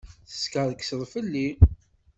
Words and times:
Teskerkseḍ 0.29 1.01
fell-i. 1.13 1.47